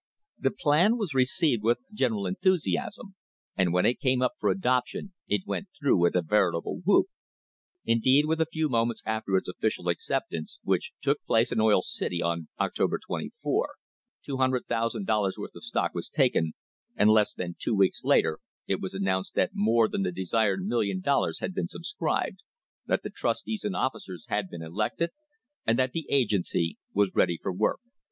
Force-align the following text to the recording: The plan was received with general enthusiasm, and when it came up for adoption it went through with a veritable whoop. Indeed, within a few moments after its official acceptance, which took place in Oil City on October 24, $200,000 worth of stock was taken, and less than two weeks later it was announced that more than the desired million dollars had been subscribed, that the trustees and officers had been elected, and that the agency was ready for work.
The 0.39 0.49
plan 0.49 0.97
was 0.97 1.13
received 1.13 1.61
with 1.61 1.77
general 1.93 2.25
enthusiasm, 2.25 3.13
and 3.55 3.71
when 3.71 3.85
it 3.85 3.99
came 3.99 4.23
up 4.23 4.33
for 4.39 4.49
adoption 4.49 5.13
it 5.27 5.45
went 5.45 5.67
through 5.77 5.97
with 5.97 6.15
a 6.15 6.23
veritable 6.23 6.81
whoop. 6.83 7.05
Indeed, 7.85 8.25
within 8.25 8.41
a 8.41 8.49
few 8.51 8.67
moments 8.67 9.03
after 9.05 9.37
its 9.37 9.47
official 9.47 9.89
acceptance, 9.89 10.57
which 10.63 10.91
took 11.03 11.21
place 11.23 11.51
in 11.51 11.59
Oil 11.61 11.83
City 11.83 12.19
on 12.19 12.47
October 12.59 12.97
24, 12.97 13.75
$200,000 14.27 15.37
worth 15.37 15.51
of 15.55 15.63
stock 15.63 15.93
was 15.93 16.09
taken, 16.09 16.53
and 16.95 17.07
less 17.11 17.35
than 17.35 17.53
two 17.59 17.75
weeks 17.75 18.03
later 18.03 18.39
it 18.65 18.81
was 18.81 18.95
announced 18.95 19.35
that 19.35 19.51
more 19.53 19.87
than 19.87 20.01
the 20.01 20.11
desired 20.11 20.65
million 20.65 20.99
dollars 20.99 21.41
had 21.41 21.53
been 21.53 21.67
subscribed, 21.67 22.39
that 22.87 23.03
the 23.03 23.11
trustees 23.11 23.63
and 23.63 23.75
officers 23.75 24.25
had 24.29 24.49
been 24.49 24.63
elected, 24.63 25.11
and 25.63 25.77
that 25.77 25.91
the 25.91 26.07
agency 26.09 26.79
was 26.91 27.13
ready 27.13 27.37
for 27.39 27.53
work. 27.53 27.81